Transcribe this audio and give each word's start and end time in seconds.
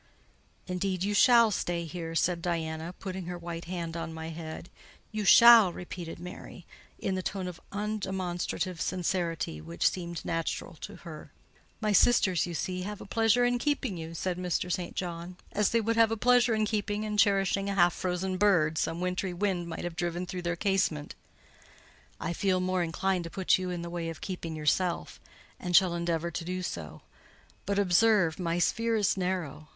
"Indeed 0.65 1.03
you 1.03 1.13
shall 1.13 1.51
stay 1.51 1.85
here," 1.85 2.15
said 2.15 2.41
Diana, 2.41 2.91
putting 2.97 3.25
her 3.27 3.37
white 3.37 3.65
hand 3.65 3.95
on 3.95 4.11
my 4.15 4.29
head. 4.29 4.67
"You 5.11 5.25
shall," 5.25 5.71
repeated 5.71 6.17
Mary, 6.19 6.65
in 6.97 7.13
the 7.13 7.21
tone 7.21 7.47
of 7.47 7.61
undemonstrative 7.71 8.81
sincerity 8.81 9.61
which 9.61 9.87
seemed 9.87 10.25
natural 10.25 10.73
to 10.77 10.95
her. 11.05 11.31
"My 11.79 11.91
sisters, 11.91 12.47
you 12.47 12.55
see, 12.55 12.81
have 12.81 12.99
a 12.99 13.05
pleasure 13.05 13.45
in 13.45 13.59
keeping 13.59 13.95
you," 13.95 14.15
said 14.15 14.39
Mr. 14.39 14.71
St. 14.71 14.95
John, 14.95 15.37
"as 15.51 15.69
they 15.69 15.79
would 15.79 15.97
have 15.97 16.09
a 16.09 16.17
pleasure 16.17 16.55
in 16.55 16.65
keeping 16.65 17.05
and 17.05 17.19
cherishing 17.19 17.69
a 17.69 17.75
half 17.75 17.93
frozen 17.93 18.37
bird, 18.37 18.79
some 18.79 19.01
wintry 19.01 19.35
wind 19.35 19.67
might 19.67 19.83
have 19.83 19.95
driven 19.95 20.25
through 20.25 20.41
their 20.41 20.55
casement. 20.55 21.13
I 22.19 22.33
feel 22.33 22.59
more 22.59 22.83
inclination 22.83 23.21
to 23.21 23.29
put 23.29 23.59
you 23.59 23.69
in 23.69 23.83
the 23.83 23.87
way 23.91 24.09
of 24.09 24.19
keeping 24.19 24.55
yourself, 24.55 25.19
and 25.59 25.75
shall 25.75 25.93
endeavour 25.93 26.31
to 26.31 26.43
do 26.43 26.63
so; 26.63 27.03
but 27.67 27.77
observe, 27.77 28.39
my 28.39 28.57
sphere 28.57 28.95
is 28.95 29.15
narrow. 29.15 29.67